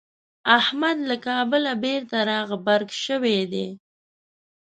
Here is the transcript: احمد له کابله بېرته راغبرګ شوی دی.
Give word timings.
احمد 0.59 0.97
له 1.09 1.15
کابله 1.27 1.71
بېرته 1.83 2.17
راغبرګ 2.31 2.89
شوی 3.03 3.39
دی. 3.51 3.67